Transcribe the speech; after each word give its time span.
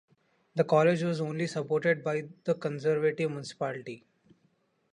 The 0.55 0.63
college 0.63 1.03
was 1.03 1.21
only 1.21 1.45
supported 1.45 2.03
by 2.03 2.23
the 2.45 2.55
conservative 2.55 3.29
municipality. 3.29 4.03